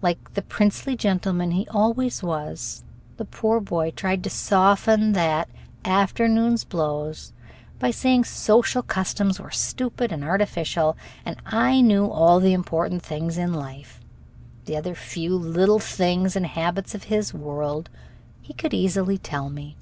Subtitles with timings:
[0.00, 2.82] Like the princely gentleman he always was,
[3.18, 5.50] the poor boy tried to soften that
[5.84, 7.34] after noon's blows
[7.78, 13.36] by saying social customs were stupid and artificial and I knew all the important things
[13.36, 14.00] in life.
[14.64, 17.90] The other few little things and habits of his world
[18.40, 19.76] he could easily tell me.